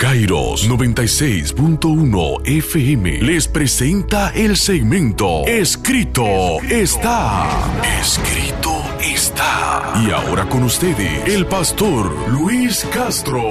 [0.00, 7.70] Kairos 96.1 FM les presenta el segmento Escrito está.
[8.00, 9.92] Escrito está.
[10.02, 13.46] Y ahora con ustedes, el pastor Luis Castro.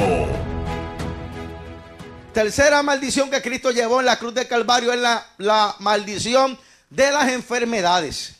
[2.33, 6.57] Tercera maldición que Cristo llevó en la cruz de Calvario es la, la maldición
[6.89, 8.37] de las enfermedades.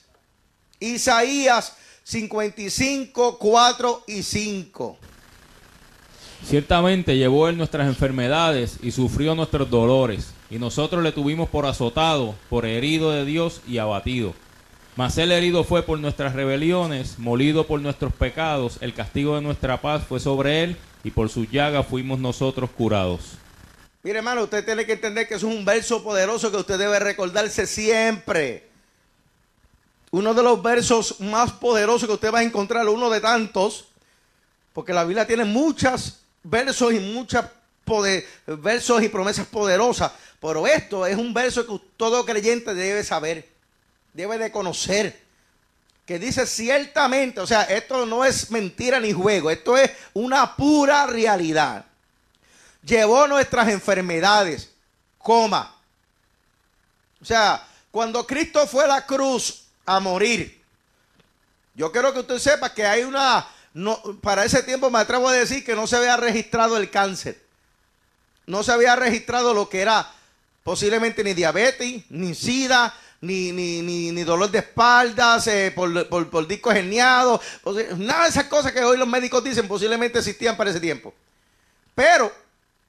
[0.79, 1.73] Isaías
[2.05, 4.97] 55, 4 y 5.
[6.43, 12.35] Ciertamente llevó él nuestras enfermedades y sufrió nuestros dolores, y nosotros le tuvimos por azotado,
[12.49, 14.33] por herido de Dios y abatido.
[14.95, 19.81] Mas él herido fue por nuestras rebeliones, molido por nuestros pecados, el castigo de nuestra
[19.81, 23.37] paz fue sobre él, y por su llaga fuimos nosotros curados.
[24.01, 27.67] Mire hermano, usted tiene que entender que es un verso poderoso que usted debe recordarse
[27.67, 28.67] siempre.
[30.11, 33.85] Uno de los versos más poderosos que usted va a encontrar, uno de tantos,
[34.73, 37.45] porque la Biblia tiene muchas versos y muchas
[38.45, 43.49] versos y promesas poderosas, pero esto es un verso que todo creyente debe saber,
[44.13, 45.19] debe de conocer,
[46.05, 51.05] que dice ciertamente, o sea, esto no es mentira ni juego, esto es una pura
[51.07, 51.85] realidad.
[52.83, 54.69] Llevó nuestras enfermedades,
[55.17, 55.75] coma.
[57.21, 60.63] O sea, cuando Cristo fue a la cruz a morir,
[61.75, 63.45] yo quiero que usted sepa que hay una
[63.79, 67.41] no, para ese tiempo me atrevo a decir que no se había registrado el cáncer.
[68.45, 70.11] No se había registrado lo que era
[70.65, 77.39] posiblemente ni diabetes, ni sida, ni, dolor de espaldas, por, por, por discos herniados.
[77.95, 81.13] Nada de esas cosas que hoy los médicos dicen posiblemente existían para ese tiempo.
[81.95, 82.33] Pero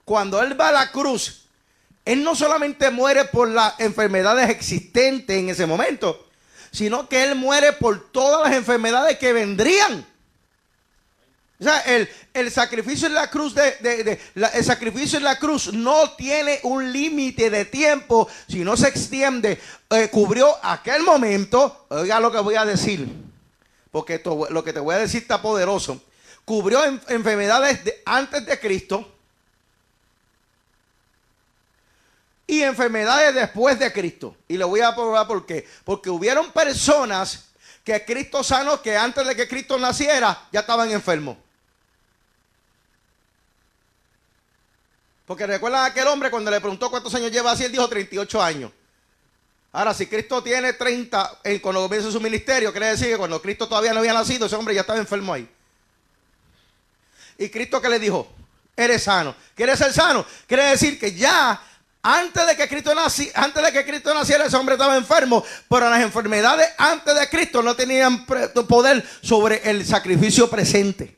[0.05, 1.45] cuando él va a la cruz,
[2.05, 6.27] él no solamente muere por las enfermedades existentes en ese momento,
[6.73, 10.10] sino que él muere por todas las enfermedades que vendrían.
[11.61, 11.81] O sea,
[12.33, 17.51] el, sacrificio en la cruz de, el sacrificio en la cruz no tiene un límite
[17.51, 19.61] de tiempo, si no se extiende.
[19.91, 23.07] Eh, cubrió aquel momento, oiga lo que voy a decir,
[23.91, 26.03] porque lo que te voy a decir está poderoso.
[26.47, 29.07] Cubrió enfermedades antes de Cristo
[32.47, 34.35] y enfermedades después de Cristo.
[34.49, 35.69] Y le voy a probar por qué.
[35.85, 37.51] Porque hubieron personas
[37.85, 41.37] que Cristo sanó que antes de que Cristo naciera ya estaban enfermos.
[45.31, 48.43] Porque recuerdan a aquel hombre cuando le preguntó cuántos años lleva así, él dijo 38
[48.43, 48.73] años.
[49.71, 53.69] Ahora, si Cristo tiene 30 eh, cuando comienza su ministerio, quiere decir que cuando Cristo
[53.69, 55.49] todavía no había nacido, ese hombre ya estaba enfermo ahí.
[57.39, 58.27] Y Cristo que le dijo,
[58.77, 59.37] eres sano.
[59.55, 60.27] ¿Quieres ser sano?
[60.49, 61.63] Quiere decir que ya
[62.03, 65.89] antes de que Cristo nací, antes de que Cristo naciera, ese hombre estaba enfermo, pero
[65.89, 71.17] las enfermedades antes de Cristo no tenían poder sobre el sacrificio presente.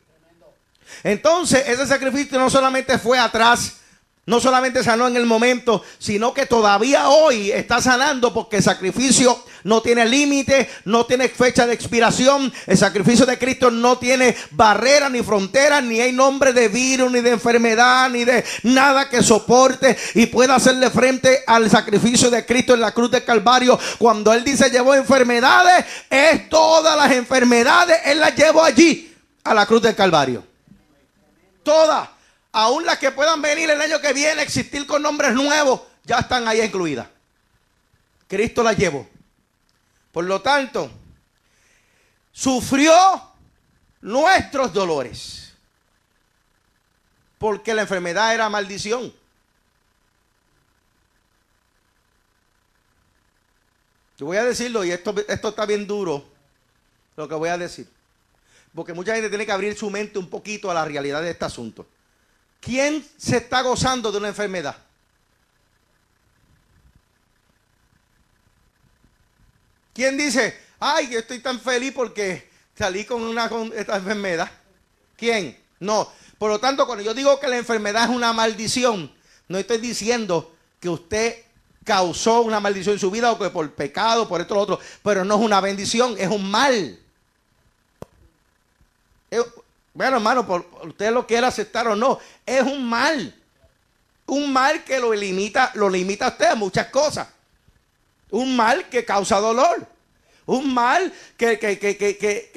[1.02, 3.78] Entonces, ese sacrificio no solamente fue atrás,
[4.24, 9.36] no solamente sanó en el momento, sino que todavía hoy está sanando porque el sacrificio
[9.64, 12.52] no tiene límite, no tiene fecha de expiración.
[12.68, 17.20] El sacrificio de Cristo no tiene barrera ni frontera, ni hay nombre de virus, ni
[17.20, 22.74] de enfermedad, ni de nada que soporte y pueda hacerle frente al sacrificio de Cristo
[22.74, 23.76] en la cruz de Calvario.
[23.98, 29.12] Cuando Él dice llevó enfermedades, es todas las enfermedades, Él las llevó allí
[29.42, 30.44] a la cruz del Calvario.
[31.64, 32.08] Todas
[32.52, 36.46] aún las que puedan venir el año que viene, existir con nombres nuevos, ya están
[36.46, 37.08] ahí incluidas.
[38.28, 39.08] Cristo las llevó.
[40.12, 40.90] Por lo tanto,
[42.30, 42.92] sufrió
[44.02, 45.54] nuestros dolores.
[47.38, 49.12] Porque la enfermedad era maldición.
[54.18, 56.24] Yo voy a decirlo, y esto, esto está bien duro,
[57.16, 57.88] lo que voy a decir.
[58.74, 61.44] Porque mucha gente tiene que abrir su mente un poquito a la realidad de este
[61.44, 61.86] asunto.
[62.62, 64.76] ¿Quién se está gozando de una enfermedad?
[69.92, 74.48] ¿Quién dice, ay, yo estoy tan feliz porque salí con una esta enfermedad?
[75.16, 75.58] ¿Quién?
[75.80, 76.08] No.
[76.38, 79.12] Por lo tanto, cuando yo digo que la enfermedad es una maldición,
[79.48, 81.42] no estoy diciendo que usted
[81.84, 84.80] causó una maldición en su vida o que por pecado, por esto o lo otro,
[85.02, 86.96] pero no es una bendición, es un mal.
[89.94, 93.34] Bueno, hermano, por, usted lo quiera aceptar o no, es un mal.
[94.26, 97.28] Un mal que lo limita, lo limita a usted a muchas cosas.
[98.30, 99.86] Un mal que causa dolor.
[100.46, 101.58] Un mal que,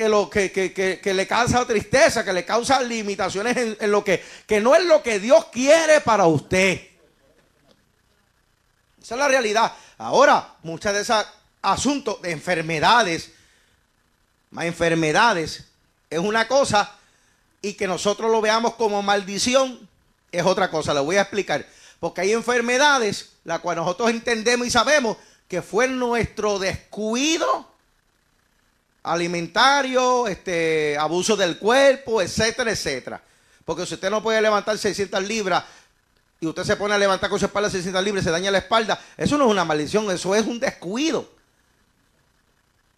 [0.07, 4.73] lo, que, le causa tristeza, que le causa limitaciones en, en, lo que, que no
[4.73, 6.81] es lo que Dios quiere para usted.
[9.01, 9.71] Esa es la realidad.
[9.97, 11.25] Ahora, muchas de esos
[11.61, 13.31] asuntos de enfermedades,
[14.49, 15.65] más enfermedades,
[16.09, 16.94] es una cosa
[17.61, 19.87] y que nosotros lo veamos como maldición
[20.31, 21.65] es otra cosa, lo voy a explicar.
[21.99, 25.17] Porque hay enfermedades, las cuales nosotros entendemos y sabemos
[25.47, 27.71] que fue nuestro descuido
[29.03, 33.21] alimentario, este, abuso del cuerpo, etcétera, etcétera.
[33.63, 35.63] Porque si usted no puede levantar 600 libras
[36.39, 38.57] y usted se pone a levantar con su espalda 600 libras y se daña la
[38.59, 41.29] espalda, eso no es una maldición, eso es un descuido.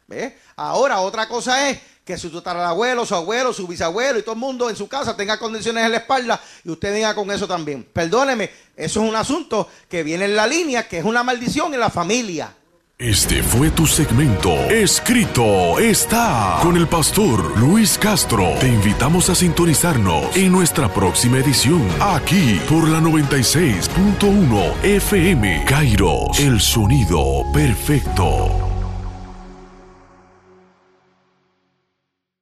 [0.07, 0.37] ¿Ve?
[0.55, 4.69] Ahora, otra cosa es que su tatarabuelo, su abuelo, su bisabuelo y todo el mundo
[4.69, 7.85] en su casa tenga condiciones en la espalda y usted venga con eso también.
[7.91, 11.81] Perdóneme, eso es un asunto que viene en la línea, que es una maldición en
[11.81, 12.55] la familia.
[12.97, 14.51] Este fue tu segmento.
[14.71, 18.55] Escrito está con el pastor Luis Castro.
[18.59, 25.65] Te invitamos a sintonizarnos en nuestra próxima edición, aquí por la 96.1 FM.
[25.65, 28.66] Kairos, el sonido perfecto.